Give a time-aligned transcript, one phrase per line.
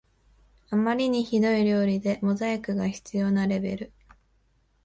[0.71, 3.91] あまりにひどい料理でモザイクが必要なレベル